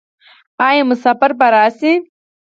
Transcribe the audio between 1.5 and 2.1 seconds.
راشي؟